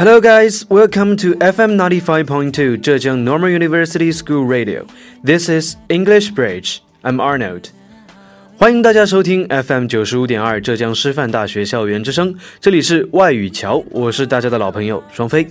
[0.00, 0.64] Hello, guys.
[0.68, 4.86] Welcome to FM 95.2 Zhejiang Normal University School Radio.
[5.24, 6.80] This is English Bridge.
[7.02, 7.70] I'm Arnold.
[8.58, 15.46] 欢迎大家收听 FM 九十五点二浙江师范大学校园之声，这里是外语桥，我是大家的老朋友双飞。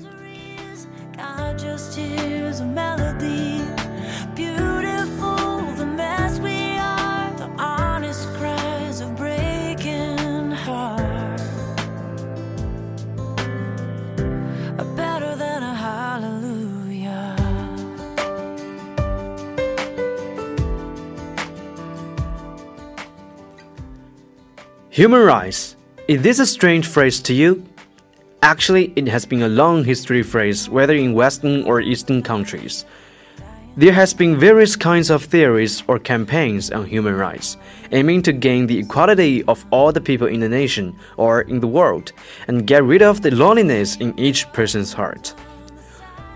[25.00, 25.76] Human rights.
[26.08, 27.64] Is this a strange phrase to you?
[28.42, 32.84] Actually, it has been a long history phrase, whether in Western or Eastern countries.
[33.78, 37.56] There has been various kinds of theories or campaigns on human rights,
[37.92, 41.66] aiming to gain the equality of all the people in the nation or in the
[41.78, 42.12] world,
[42.46, 45.34] and get rid of the loneliness in each person's heart.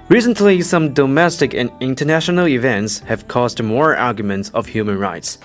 [0.08, 5.36] Recently, some domestic and international events have caused more arguments of human rights.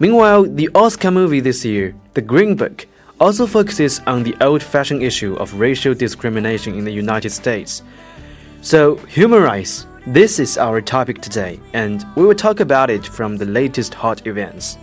[0.00, 2.86] Meanwhile, the Oscar movie this year, The Green Book,
[3.20, 7.82] also focuses on the old fashioned issue of racial discrimination in the United States.
[8.62, 8.98] So,
[9.42, 13.92] rights, this is our topic today, and we will talk about it from the latest
[13.92, 14.78] hot events.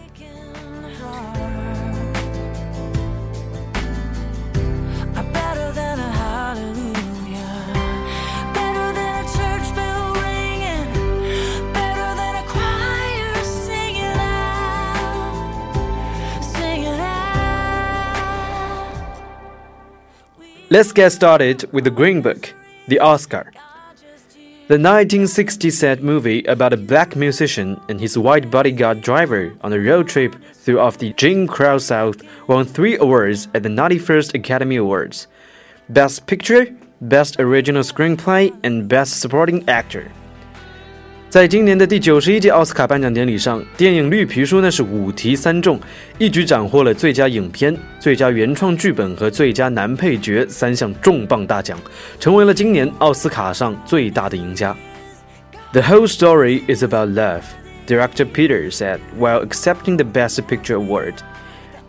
[20.70, 22.54] Let's get started with The Green Book,
[22.89, 23.54] The Oscar.
[24.67, 29.80] The 1960 set movie about a black musician and his white bodyguard driver on a
[29.80, 35.27] road trip throughout the Jim Crow South won three awards at the 91st Academy Awards
[35.88, 36.67] Best Picture,
[37.00, 40.11] Best Original Screenplay, and Best Supporting Actor.
[41.36, 45.80] 在今年的第九十一届奥斯卡颁奖典礼上，电影《绿皮书》呢是五题三中，
[46.18, 51.79] 一举斩获了最佳影片、最佳原创剧本和最佳男配角三项重磅大奖，
[52.20, 54.77] 成为了今年奥斯卡上最大的赢家。
[55.73, 57.45] The whole story is about love,
[57.86, 61.14] director Peter said while accepting the Best Picture award.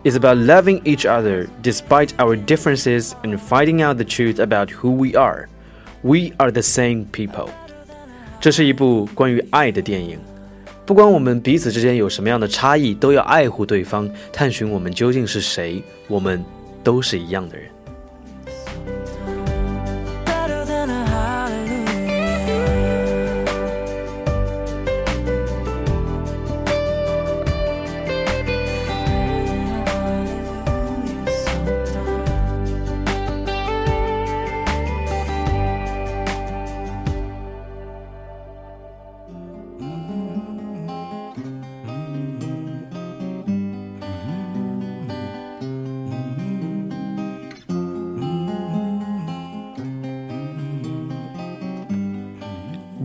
[0.04, 4.90] It's about loving each other despite our differences and finding out the truth about who
[4.90, 5.48] we are.
[6.02, 7.50] We are the same people.
[8.39, 10.17] 这是一部关于爱的电影，
[10.85, 15.83] 不管我们彼此之间有什么样的差异，都要爱护对方，探寻我们究竟是谁。
[16.07, 16.43] 我们
[16.83, 17.69] 都是一样的人。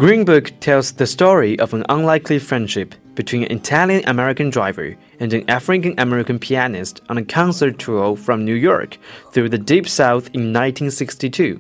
[0.05, 5.33] Green Book tells the story of an unlikely friendship between an Italian American driver and
[5.33, 8.99] an African American pianist on a concert tour from New York
[9.33, 11.57] through the Deep South in 1962,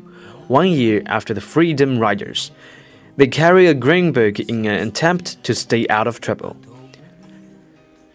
[0.49, 2.51] one year after the Freedom Riders.
[3.17, 6.55] They carry a Green Book in an attempt to stay out of trouble.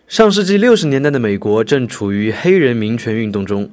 [0.08, 3.68] 上世纪六十年代的美国正处于黑人民权运动中，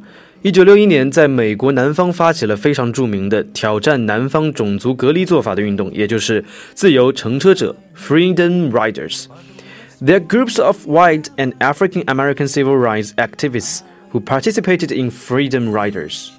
[0.45, 6.43] 一九六一年，在美国南方发起了非常着名的挑战南方种族隔离做法的运动，也就是
[6.73, 13.81] 自由乘车者 （Freedom Riders）。They are groups of white and African American civil rights activists
[14.11, 16.31] who participated in Freedom Riders.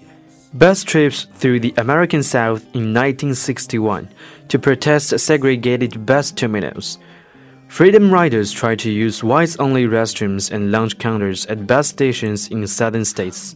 [0.52, 4.08] Bus trips through the American South in 1961
[4.48, 6.98] to protest segregated bus terminals.
[7.68, 12.66] Freedom Riders tried to use whites only restrooms and lunch counters at bus stations in
[12.66, 13.54] southern states.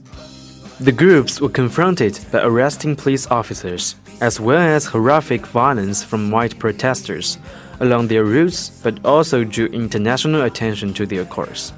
[0.81, 6.59] The groups were confronted by arresting police officers, as well as horrific violence from white
[6.59, 7.39] protesters
[7.81, 11.71] along their routes, but also drew international attention to their cause.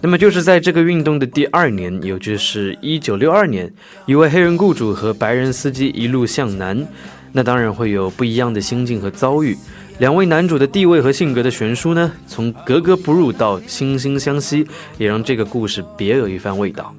[0.00, 3.72] 那么就是在这个运动的第二年，也就是一九六二年，
[4.06, 6.86] 一位黑人雇主和白人司机一路向南，
[7.32, 9.56] 那当然会有不一样的心境和遭遇。
[9.98, 14.66] 两位男主的地位和性格的悬殊呢，从格格不入到惺惺相惜，
[14.98, 16.94] 也让这个故事别有一番味道。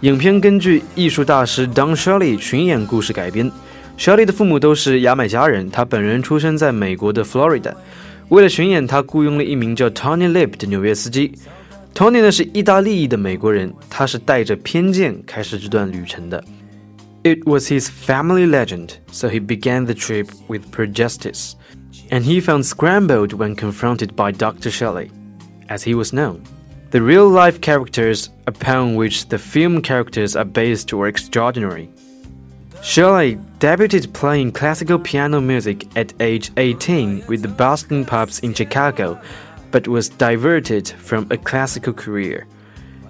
[0.00, 3.50] 影片根据艺术大师 Don Shirley 群演故事改编。
[3.98, 7.72] Shirley 的父母都是牙买加人，他本人出生在美国的 Florida。
[8.28, 11.32] 为了巡演，他雇佣了一名叫 Tony Lip 的纽约司机。
[11.95, 16.43] Tony 呢是意大利裔的美国人，他是带着偏见开始这段旅程的。
[17.23, 21.53] It was his family legend, so he began the trip with prejudice,
[22.09, 24.71] and he found scrambled when confronted by Dr.
[24.71, 25.09] Shelley,
[25.67, 26.39] as he was known.
[26.89, 31.89] The real life characters upon which the film characters are based were extraordinary.
[32.81, 39.19] Shelley debuted playing classical piano music at age 18 with the Boston Pops in Chicago,
[39.71, 42.45] but was diverted from a classical career.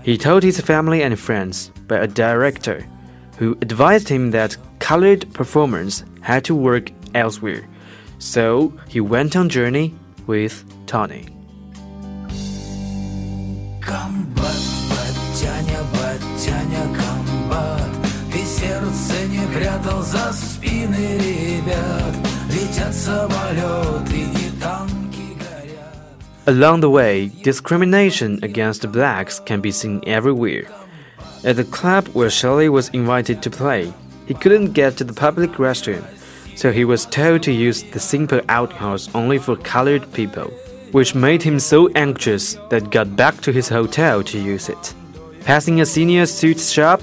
[0.03, 2.85] He told his family and friends by a director
[3.37, 7.67] who advised him that colored performers had to work elsewhere.
[8.19, 9.95] So he went on journey
[10.27, 11.25] with Tony.
[13.81, 17.91] Комбат, батяня, батяня, комбат
[18.31, 22.15] Ты сердце не прятал за спины ребят
[22.49, 24.34] Летят самолеты и танки горят
[26.46, 30.66] Along the way, discrimination against blacks can be seen everywhere.
[31.44, 33.92] At the club where Shelley was invited to play,
[34.26, 36.04] he couldn't get to the public restroom,
[36.56, 40.52] so he was told to use the simple outhouse only for colored people
[40.92, 44.94] which made him so anxious that got back to his hotel to use it.
[45.40, 47.02] Passing a senior suits shop,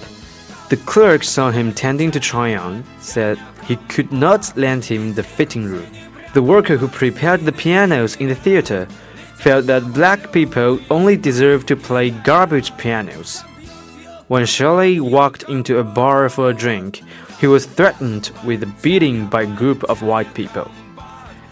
[0.69, 5.23] the clerk saw him tending to try on, said he could not lend him the
[5.23, 5.87] fitting room.
[6.33, 8.87] The worker who prepared the pianos in the theater
[9.35, 13.41] felt that black people only deserved to play garbage pianos.
[14.27, 17.01] When Shirley walked into a bar for a drink,
[17.39, 20.71] he was threatened with a beating by a group of white people.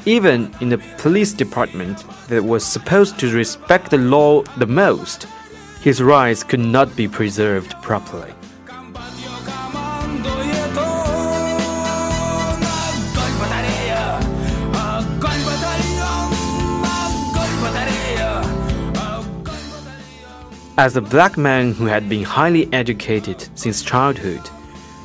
[0.06, 5.28] Even in the police department that was supposed to respect the law the most,
[5.82, 8.34] his rights could not be preserved properly.
[20.78, 24.50] As a black man who had been highly educated since childhood,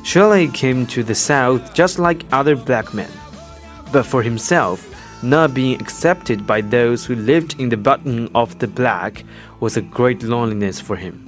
[0.04, 3.10] Shirley came to the South just like other black men.
[3.92, 4.86] But for himself,
[5.24, 9.24] not being accepted by those who lived in the bottom of the black
[9.58, 11.26] was a great loneliness for him.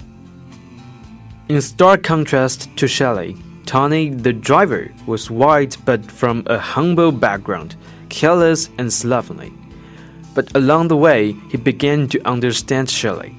[1.49, 3.37] In stark contrast to Shelley,
[3.67, 7.75] Tony, the driver, was white but from a humble background,
[8.08, 9.52] careless and slovenly.
[10.32, 13.34] But along the way, he began to understand Shelley.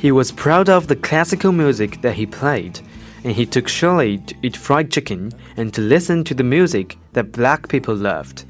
[0.00, 2.80] He was proud of the classical music that he played,
[3.22, 7.32] and he took Shirley to eat fried chicken and to listen to the music that
[7.32, 8.46] black people loved.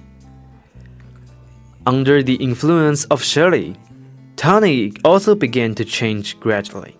[1.85, 3.75] Under the influence of Shirley,
[4.37, 6.97] Tony also began to change gradually.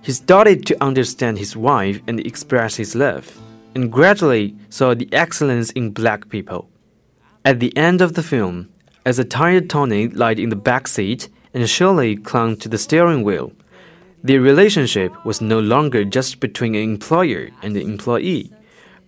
[0.00, 3.38] He started to understand his wife and express his love,
[3.74, 6.70] and gradually saw the excellence in black people.
[7.44, 8.70] At the end of the film,
[9.04, 13.22] as a tired Tony lied in the back seat and Shirley clung to the steering
[13.22, 13.52] wheel,
[14.22, 18.52] their relationship was no longer just between an employer and an employee,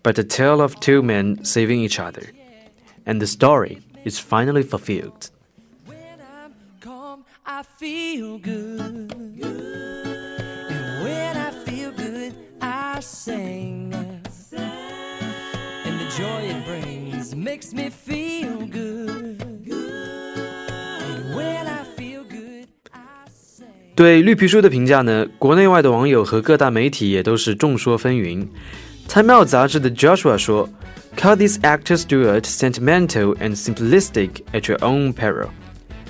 [0.03, 2.31] but a tale of two men saving each other.
[3.05, 5.31] And the story is finally fulfilled.
[6.81, 9.13] Calm, I feel good.
[9.13, 9.45] And
[11.05, 13.93] when I feel good, I sing.
[15.85, 19.42] And the joy it brings makes me feel good.
[23.96, 28.48] 对绿皮书的评价呢，国内外的网友和各大媒体也都是众说纷纭。
[29.08, 30.70] Time Out 杂志的 Joshua 说：“
[31.18, 35.48] Call these actors do it sentimental and simplistic at your own peril.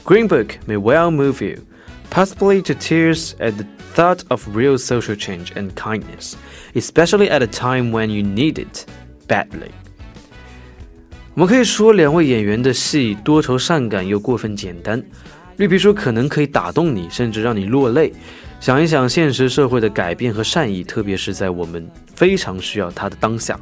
[0.04, 1.60] Green Book may well move you,
[2.10, 6.36] possibly to tears at the thought of real social change and kindness,
[6.76, 8.86] especially at a time when you need it
[9.28, 9.72] badly.”
[11.36, 15.02] 我们可以说，两位演员的戏多愁善感又过分简单。
[15.63, 18.13] 绿皮书可能可以打动你，甚至让你落泪。
[18.59, 23.57] 想一想现实社会的改变和善意，特别是在我们非常需要它的当下。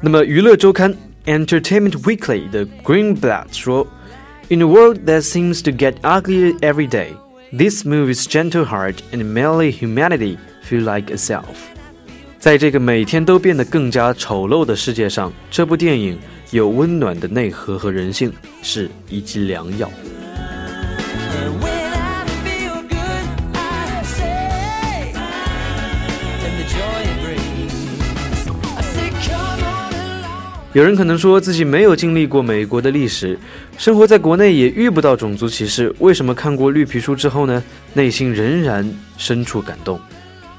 [0.00, 0.94] 那么，娱乐周刊
[1.26, 3.88] Entertainment Weekly 的 Greenblatt 说
[4.50, 7.08] ：“In a world that seems to get uglier every day,
[7.50, 11.42] this movie's gentle heart and manly humanity feel like itself。”
[12.38, 16.16] 在这个每天都变得更加丑陋的世界上，这部电影
[16.52, 18.32] 有温暖的内核和人性，
[18.62, 19.90] 是一剂良药。
[30.78, 33.36] 有人可能说自己没有经历过美国的历史，
[33.76, 37.60] 生活在国内也遇不到种族歧视，为什么看过绿皮书之后呢，
[37.94, 39.98] 内心仍然深处感动？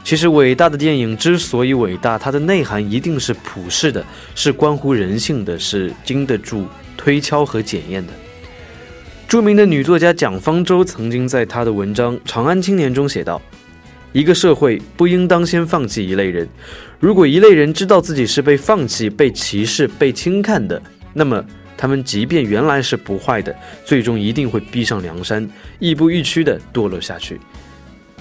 [0.03, 6.65] 其实，伟大的电影之所以伟大，它的内涵一定是普世的，是关乎人性的，是经得住
[6.97, 8.11] 推敲和检验的。
[9.25, 13.41] 著名的女作家蒋方舟曾经在她的文章《长安青年》中写道
[14.11, 16.47] ：“一个社会不应当先放弃一类人，
[16.99, 20.81] 如果一类人知道自己是被放弃、被歧视、被轻看的，
[21.13, 21.43] 那么
[21.77, 25.47] 他们即便原来是不坏的，最终一定会逼上梁山，
[25.79, 27.39] 亦步亦趋地堕落下去。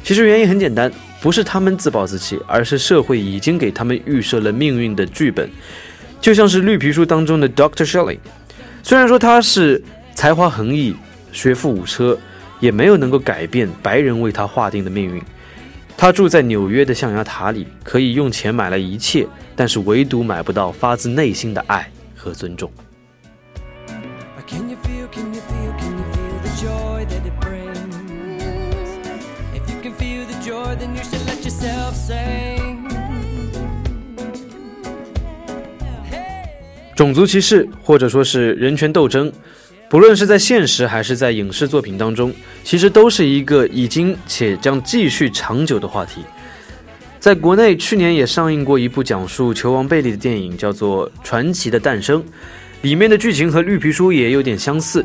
[0.03, 0.91] 其实原因很简单，
[1.21, 5.49] 不是他们自暴自弃，而是社会已经给他们预设了命运的剧本。
[6.21, 8.19] 就像是《绿皮书》当中的 Doctor Shelley，
[8.83, 9.83] 虽然说他是。”
[10.19, 10.97] 才华横溢，
[11.31, 12.19] 学富五车，
[12.59, 15.23] 也没有能够改变白人为他划定的命运。
[16.01, 19.27] 他住在纽约的象牙塔里，可以用钱买来一切，
[19.57, 22.71] 但是唯独买不到发自内心的爱和尊重。
[36.95, 39.33] 种族歧视，或者说是人权斗争。
[39.91, 42.31] 不论是在现实还是在影视作品当中，
[42.63, 46.21] 其实都是一个已经且将继续长久的话题。
[47.19, 52.23] 在国内，去年也上映过一部讲述球王贝利的电影，叫做《传奇的诞生》，
[52.83, 55.05] 里面的剧情和《绿皮书》也有点相似。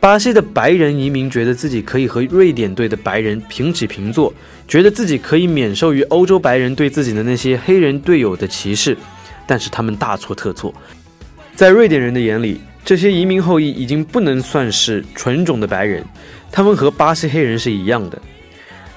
[0.00, 4.34] 巴西的白人移民觉得自己可以和瑞典队的白人平起平坐，
[4.66, 8.98] 觉得自己可以免受于欧洲白人对自己的那些黑人队友的歧视，
[9.46, 10.74] 但是他们大错特错，
[11.54, 12.60] 在瑞典人的眼里。
[12.84, 16.04] 这些移民后裔已经不能算是纯种的白人，
[16.50, 18.20] 他们和巴西黑人是一样的。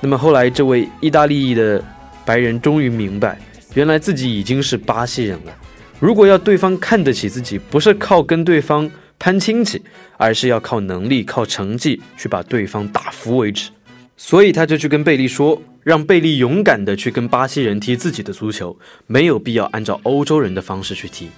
[0.02, 1.84] 那么后来，这位意大利裔的
[2.26, 3.40] 白人终于明白，
[3.74, 5.56] 原来自己已经是巴西人了。
[6.00, 9.82] 如果要对方看得起自己，不是靠跟对方攀亲戚，
[10.18, 13.70] 而是要靠能力、靠成绩去把对方打服为止。
[14.18, 18.78] 所以他就去跟贝利说，让贝利勇敢地去跟巴西人踢自己的足球，
[19.08, 21.30] 没有必要按照欧洲人的方式去踢。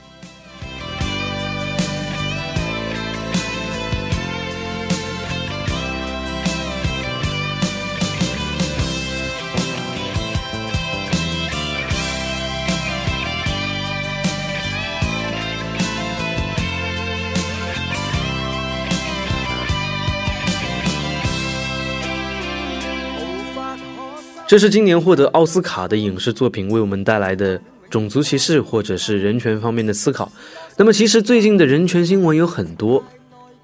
[24.47, 30.31] 这是今年获得奥斯卡的影视作品为我们带来的种族歧视或者是人权方面的思考。
[30.77, 33.03] 那么，其实最近的人权新闻有很多，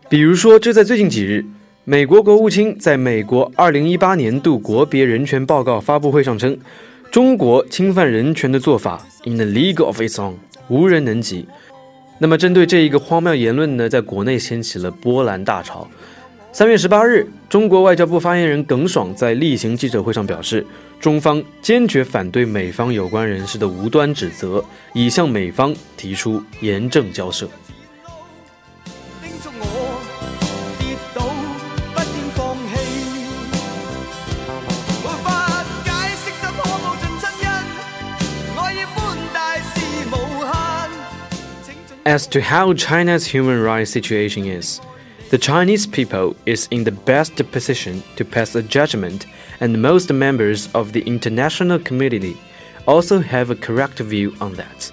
[0.10, 1.46] 比如说，就在最近几日，
[1.86, 6.58] 美国国务卿在美国2018年度国别人权报告发布会上称，
[7.10, 10.34] 中国侵犯人权的做法 in the league of its own，
[10.68, 11.48] 无人能及。
[12.20, 15.88] 那么，针对这一个荒谬言论呢，在国内掀起了波澜大潮。
[16.56, 20.64] 三月十八日，中国外交部发言人耿爽在例行记者会上表示，
[21.00, 27.50] 中方坚决反对美方有关人士的无端指责，已向美方提出严正交涉。
[42.06, 44.80] As to how China's human rights situation is.
[45.34, 49.26] The Chinese people is in the best position to pass a judgment,
[49.62, 52.38] and most members of the international community
[52.88, 54.92] also have a correct view on that.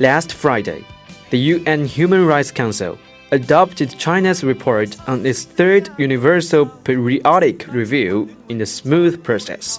[0.00, 0.84] Last Friday,
[1.30, 2.98] the UN Human Rights Council
[3.30, 9.78] adopted China's report on its third Universal Periodic Review in a smooth process.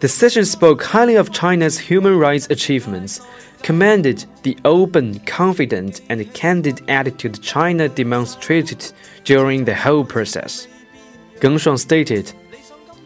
[0.00, 3.20] The session spoke highly of China's human rights achievements
[3.62, 8.92] commended the open, confident, and candid attitude China demonstrated
[9.24, 10.66] during the whole process.
[11.40, 12.32] Geng Shuang stated,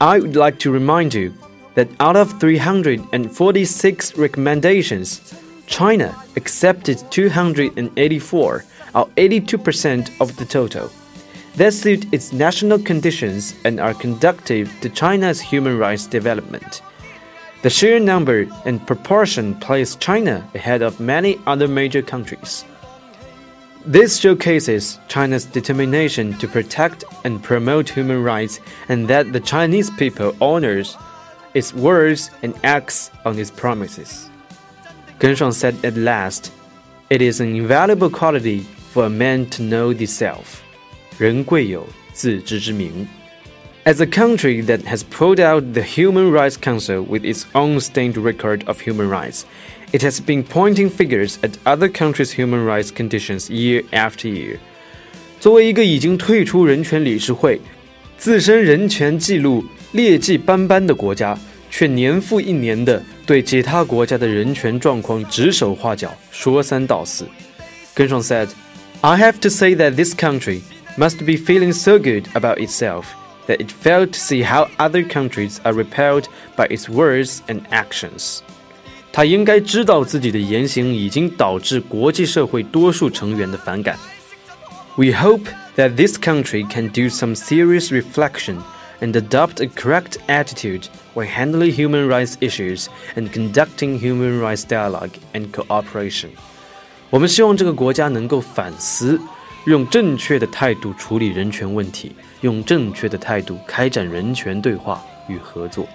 [0.00, 1.34] I would like to remind you
[1.74, 5.34] that out of 346 recommendations,
[5.66, 10.92] China accepted 284, or 82% of the total.
[11.56, 16.82] That suit its national conditions and are conducive to China's human rights development.
[17.62, 22.64] The sheer number and proportion place China ahead of many other major countries.
[23.86, 28.58] This showcases China's determination to protect and promote human rights
[28.88, 30.96] and that the Chinese people honors
[31.54, 34.28] its words and acts on its promises.
[35.20, 36.50] Geng Shuang said at last,
[37.10, 40.63] It is an invaluable quality for a man to know the self.
[41.18, 43.06] 人贵有自知之明。
[43.84, 48.66] As a country that has pulled out the Human Rights Council with its own stained record
[48.66, 49.42] of human rights,
[49.92, 54.56] it has been pointing figures at other countries' human rights conditions year after year.
[55.38, 57.60] 作为一个已经退出人权理事会、
[58.16, 61.38] 自身人权记录劣迹斑斑的国家，
[61.70, 67.26] 却年复一年的对其他国家的人权状况指手画脚，说三道四。
[67.94, 68.48] Geng Shuang said,
[69.02, 70.60] "I have to say that this country."
[70.97, 73.05] must be feeling so good about itself."
[73.47, 78.41] That it failed to see how other countries are repelled by its words and actions.
[79.11, 83.97] 他应该知道自己的言行已经导致国际社会多数成员的反感。
[84.95, 88.57] We hope that this country can do some serious reflection
[88.99, 95.13] and adopt a correct attitude when handling human rights issues and conducting human rights dialogue
[95.33, 96.29] and cooperation.
[97.09, 99.19] 我们希望这个国家能够反思，
[99.64, 105.86] 用正确的态度处理人权问题，用正确的态度开展人权对话与合作。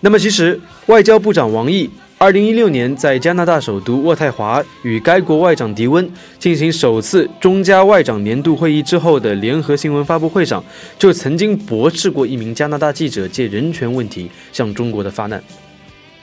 [0.00, 10.64] 那么，其实外交部长王毅二零一六年在加拿大首都渥太华与该国外长迪温进行首次中加外长年度会议之后的联合新闻发布会上，
[10.98, 15.42] 就曾经驳斥过一名加拿大记者借人权问题向中国的发难。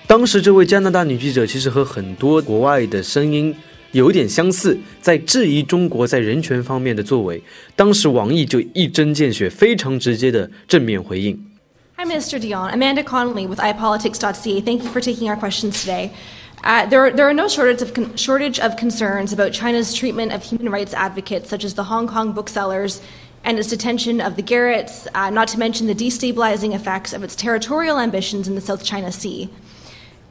[0.08, 3.54] 当时，这位加拿大女记者其实和很多国外的声音
[3.92, 7.42] 有点相似，在质疑中国在人权方面的作为。
[7.76, 11.38] 当时王毅就一针见血，非常直接的正面回应。
[11.98, 12.40] Hi, Mr.
[12.40, 12.72] Dion.
[12.72, 14.62] Amanda Connolly with iPolitics.ca.
[14.62, 16.12] Thank you for taking our questions today.
[16.64, 20.44] Uh, there, there, are no shortage of, con- shortage of concerns about China's treatment of
[20.44, 23.02] human rights advocates, such as the Hong Kong booksellers,
[23.44, 27.36] and its detention of the Garratts, uh, not to mention the destabilizing effects of its
[27.36, 29.50] territorial ambitions in the South China Sea.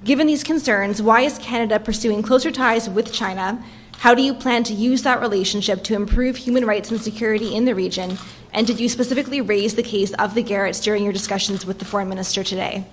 [0.06, 3.58] Given these concerns, why is Canada pursuing closer ties with China?
[3.98, 7.64] How do you plan to use that relationship to improve human rights and security in
[7.64, 8.16] the region?
[8.54, 11.84] And did you specifically raise the case of the Garratts during your discussions with the
[11.84, 12.84] foreign minister today?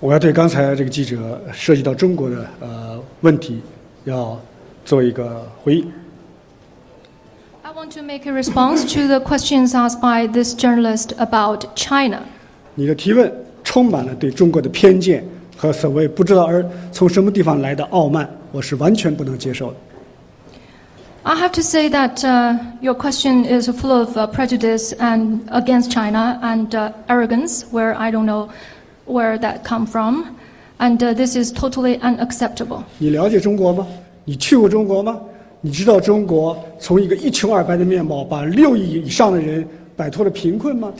[0.00, 3.62] 我要对刚才这个记者涉及到中国的呃问题，
[4.02, 4.36] 要
[4.84, 5.92] 做一个回应。
[7.62, 12.24] I want to make a response to the questions asked by this journalist about China.
[15.61, 19.77] 和所谓不知道而从什么地方来的傲慢，我是完全不能接受的。
[21.23, 25.91] I have to say that uh, your question is full of uh, prejudice and against
[25.91, 28.47] China and uh, arrogance, where I don't know
[29.05, 30.37] where that come from,
[30.77, 32.83] and uh, this is totally unacceptable.
[32.97, 33.85] 你了解中国吗？
[34.23, 35.19] 你去过中国吗？
[35.59, 40.93] 你知道中国从一个一穷二白的面貌，把六亿以上的人摆脱了贫困吗？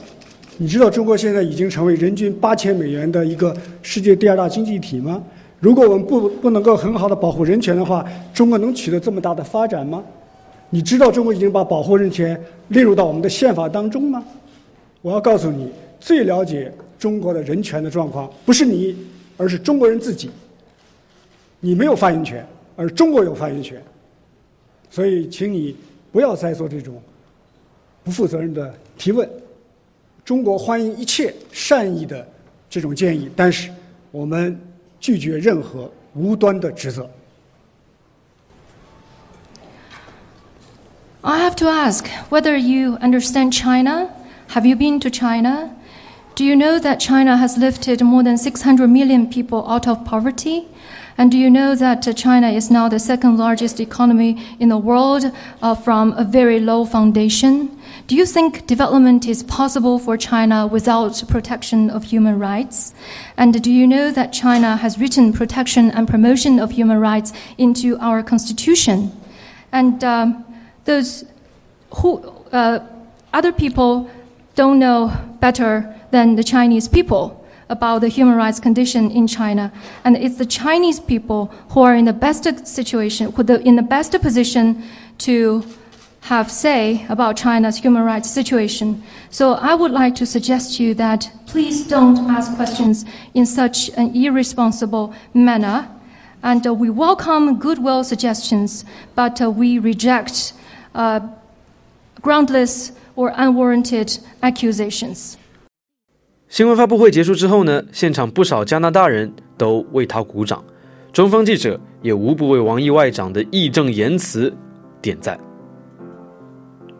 [0.57, 5.21] 你知道中国现在已经成为人均八千美元的一个世界第二大经济体吗？
[5.59, 10.03] 如果我们不不能够很好的保护人权的话，中国能取得这么大的发展吗？
[10.69, 12.39] 你知道中国已经把保护人权
[12.69, 14.23] 列入到我们的宪法当中吗？
[15.01, 18.95] 我要告诉你，最了解中国的人权的状况不是你，
[19.37, 20.29] 而是中国人自己。
[21.59, 23.81] 你没有发言权，而中国有发言权。
[24.89, 25.75] 所以，请你
[26.11, 27.01] 不要再做这种
[28.03, 29.27] 不负责任的提问。
[30.24, 32.26] 中国欢迎一切善意的
[32.68, 33.70] 这种建议，但是
[34.10, 34.60] 我们
[35.00, 37.08] 拒绝任何无端的指责。
[41.22, 44.10] I have to ask whether you understand China.
[44.50, 45.70] Have you been to China?
[46.36, 50.68] Do you know that China has lifted more than 600 million people out of poverty?
[51.16, 54.78] And do you know that uh, China is now the second largest economy in the
[54.78, 57.76] world uh, from a very low foundation?
[58.05, 62.93] Do you think development is possible for China without protection of human rights?
[63.37, 67.97] And do you know that China has written protection and promotion of human rights into
[67.99, 69.11] our constitution?
[69.71, 70.43] And um,
[70.83, 71.23] those
[71.95, 72.17] who
[72.51, 72.85] uh,
[73.31, 74.09] other people
[74.55, 77.39] don't know better than the Chinese people
[77.69, 79.71] about the human rights condition in China,
[80.03, 83.81] and it's the Chinese people who are in the best situation, who the, in the
[83.81, 84.83] best position
[85.19, 85.63] to
[86.22, 89.02] have say about China's human rights situation.
[89.30, 93.90] So I would like to suggest to you that please don't ask questions in such
[93.96, 95.86] an irresponsible manner.
[96.42, 98.84] And uh, we welcome goodwill suggestions,
[99.14, 100.52] but uh, we reject
[100.94, 101.20] uh,
[102.20, 105.36] groundless or unwarranted accusations.
[106.48, 110.62] 新闻发布会结束之后呢，现场不少加拿大人都为他鼓掌，
[111.12, 114.54] 中方记者也无不为王毅外长的义正言辞
[115.02, 115.38] 点赞。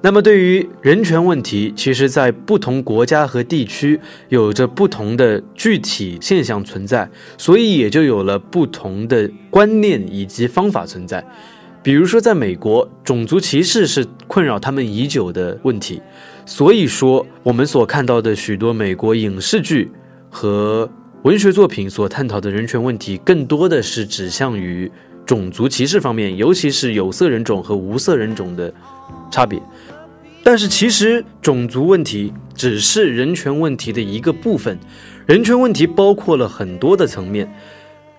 [0.06, 11.26] 那么，对于人权问题，其实在不同国家和地区有着不同的具体现象存在，所以也就有了不同的观念以及方法存在。
[11.82, 16.02] 比如说，在美国，种族歧视是困扰他们已久的问题，
[16.46, 19.90] 所以说我们所看到的许多美国影视剧
[20.30, 20.90] 和
[21.22, 24.92] 文学作品所探讨的人权问题，更多的是指向于
[25.26, 28.74] 种族歧视方面，尤其是有色人种和无色人种的
[29.32, 29.62] 差别。
[30.46, 34.78] 但是，其实种族问题只是人权问题的一个部分，
[35.26, 37.50] 人权问题包括了很多的层面。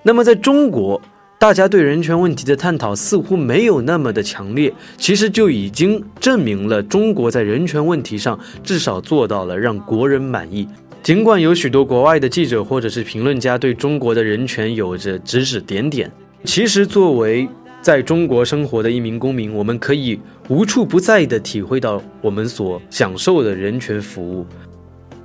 [0.02, 1.00] 那么在中国，
[1.38, 10.66] 大家对人权问题的探讨似乎没有那么的强烈，其实就已经证明了中国在人权问题上至少做到了让国人满意。
[11.02, 16.10] 尽管有许多国外的记者或者是评论家对中国的人权有着指指点点，
[16.44, 17.46] 其实作为
[17.82, 24.46] 在中国生活的一名公民，我们可以无处不在地体会到我们所享受的人权服务。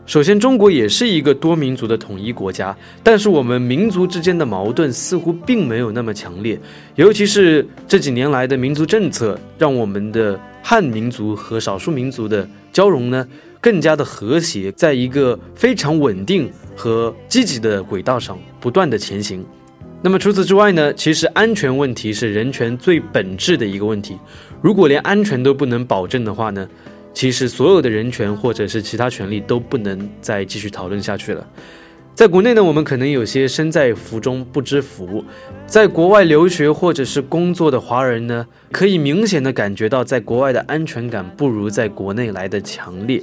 [0.06, 6.60] 首先，中国也是一个多民族的统一国家，但是我们民族之间的矛盾似乎并没有那么强烈。
[6.96, 13.28] 尤其是这几年来的民族政策，让我们的汉民族和少数民族的交融呢
[13.62, 19.46] 更加的和谐，在一个非常稳定和积极的轨道上不断的前行。
[20.02, 24.18] 那么除此之外呢，其实安全问题是人权最本质的一个问题。
[24.62, 26.68] 如果连安全都不能保证的话呢？
[27.12, 31.46] 其实，所有的人权或者是其他权利都不能再继续讨论下去了。
[32.14, 35.24] 在国内呢，我们可能有些身在福中不知福；
[35.66, 43.22] 在国外留学或者是工作的华人呢，可以明显的感觉到，在国外的安全感不如在国内来的强烈。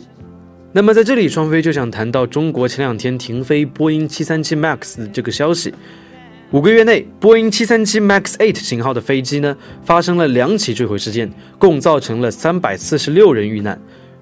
[0.72, 5.72] 那么在这里，双飞就想谈到中国前两天停飞波音737 MAX 这个消息。
[6.52, 11.28] 五个月内，波音737 MAX 8型号的飞机呢发生了两起坠毁事件，
[11.58, 13.76] 共造成了三百四十六人遇难。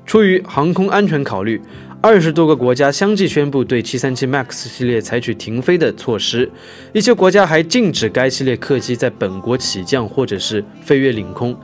[0.06, 1.60] 出于航空安全考虑，
[2.00, 6.50] 二十多个国家相继宣布对737 MAX 系列采取停飞的措施，
[6.94, 11.54] 一些国家还禁止该系列客机在本国起降或者是飞越领空。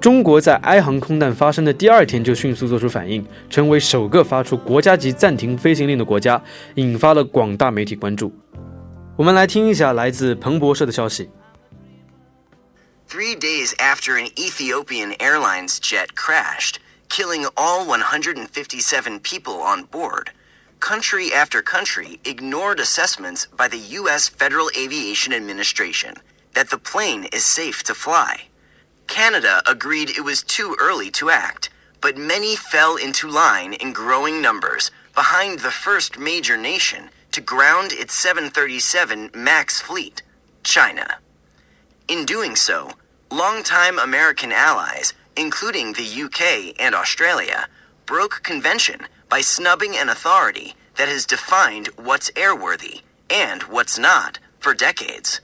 [0.00, 6.42] 中国在埃航空难发生的第二天就迅速做出反应，成为首个发出国家级暂停飞行令的国家，
[6.74, 8.32] 引发了广大媒体关注。
[9.17, 11.29] 我们来听一下来自彭博社的消息。
[13.09, 20.31] Three days after an Ethiopian Airlines jet crashed, killing all 157 people on board,
[20.79, 24.27] country after country ignored assessments by the U.S.
[24.27, 26.15] Federal Aviation Administration
[26.53, 28.49] that the plane is safe to fly.
[29.07, 31.69] Canada agreed it was too early to act,
[32.01, 37.92] but many fell into line in growing numbers behind the first major nation to ground
[37.92, 40.22] its 737 MAX fleet,
[40.62, 41.18] China.
[42.06, 42.92] In doing so,
[43.30, 47.66] longtime American allies, including the UK and Australia,
[48.06, 54.74] broke convention by snubbing an authority that has defined what's airworthy and what's not for
[54.74, 55.40] decades.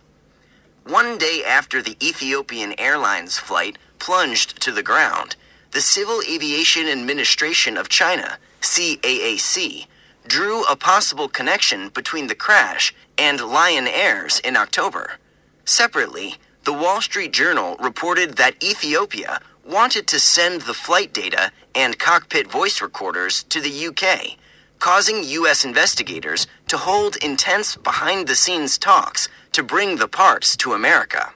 [0.84, 5.36] One day after the Ethiopian Airlines flight plunged to the ground,
[5.70, 9.86] the Civil Aviation Administration of China, CAAC,
[10.28, 15.18] drew a possible connection between the crash and Lion Airs in October.
[15.64, 21.98] Separately, the Wall Street Journal reported that Ethiopia wanted to send the flight data and
[21.98, 24.36] cockpit voice recorders to the UK,
[24.78, 30.72] causing US investigators to hold intense behind the scenes talks to bring the parts to
[30.72, 31.32] America.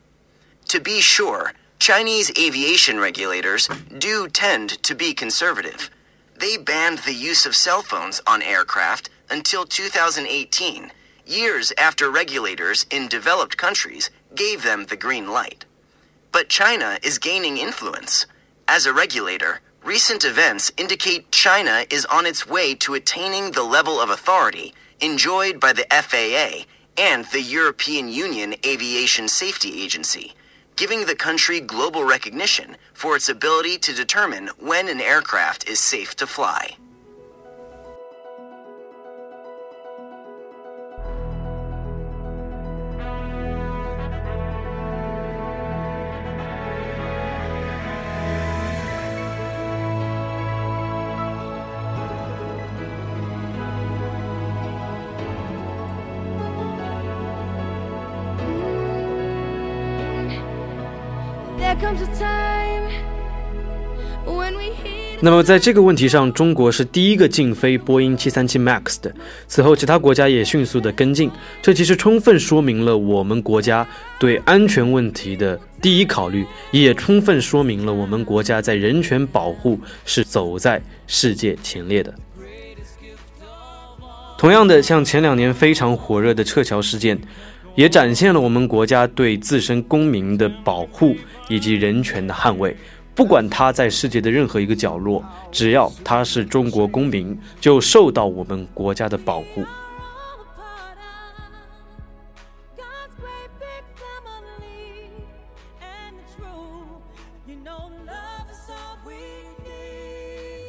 [0.69, 5.91] To be sure, Chinese aviation regulators do tend to be conservative.
[6.43, 10.91] They banned the use of cell phones on aircraft until 2018,
[11.25, 15.67] years after regulators in developed countries gave them the green light.
[16.33, 18.27] But China is gaining influence.
[18.67, 24.01] As a regulator, recent events indicate China is on its way to attaining the level
[24.01, 26.65] of authority enjoyed by the FAA
[27.01, 30.35] and the European Union Aviation Safety Agency,
[30.77, 36.15] giving the country global recognition for its ability to determine when an aircraft is safe
[36.17, 36.77] to fly.
[65.25, 69.15] 那么在这个问题上，中国是第一个禁飞波音737 MAX 的。
[69.47, 71.31] 此后，其他国家也迅速的跟进。
[71.63, 73.87] 这其实充分说明了我们国家
[74.19, 82.13] 对安全问题的第一考虑，也充分说明了我们国家在人权保护是走在世界前列的。
[84.37, 87.17] 同样的，像前两年非常火热的撤侨事件，
[87.75, 91.17] 也展现了我们国家对自身公民的保护
[91.49, 92.77] 以及人权的捍卫。
[93.15, 99.65] 不管他在世界的任何一个角落，只要他是中国公民，就受到我们国家的保护。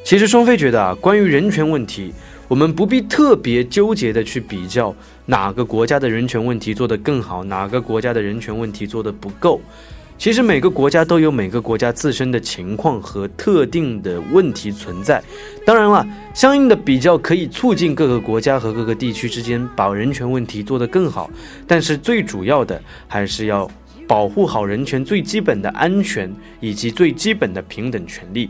[0.04, 2.12] 其实，双飞觉得啊，关于人权问题，
[2.48, 4.94] 我们不必特别纠结的去比较
[5.26, 9.60] 哪个国家的人权问题做得更好，哪个国家的人权问题做得不够。
[10.16, 15.20] 其实每个国家都有每个国家自身的情况和特定的问题存在。
[15.66, 21.28] 当然了，相应的比较可以促进各个国家和各个地区之间把人权问题做得更好。
[21.66, 23.68] 但是最主要的还是要
[24.06, 28.48] 保护好人权最基本的安全以及最基本的平等权利。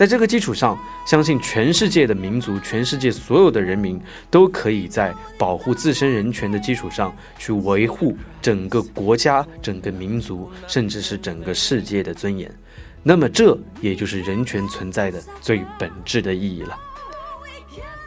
[0.00, 3.98] 在这个基础上，相信全世界的民族、全世界所有的人民
[4.30, 12.54] 都可以在保护自身人权的基础上，去维护整个国家、整个民族，甚至是整个世界的尊严。
[13.02, 16.76] 那么，这也就是人权存在的最本质的意义了。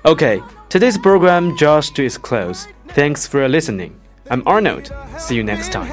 [0.03, 2.65] Okay, today's program just is close.
[2.93, 3.91] Thanks for listening.
[4.29, 4.91] I'm Arnold.
[5.17, 5.89] See you next time.